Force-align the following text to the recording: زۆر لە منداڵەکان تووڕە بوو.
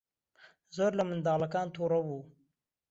زۆر 0.75 0.91
لە 0.99 1.03
منداڵەکان 1.09 1.67
تووڕە 1.75 1.99
بوو. 2.07 2.21